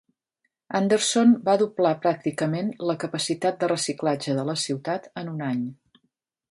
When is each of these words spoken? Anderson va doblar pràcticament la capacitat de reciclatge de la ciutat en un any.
Anderson 0.77 1.35
va 1.49 1.55
doblar 1.63 1.91
pràcticament 2.07 2.73
la 2.91 2.97
capacitat 3.05 3.61
de 3.65 3.71
reciclatge 3.77 4.39
de 4.41 4.49
la 4.51 4.61
ciutat 4.67 5.09
en 5.23 5.33
un 5.37 5.45
any. 5.55 5.63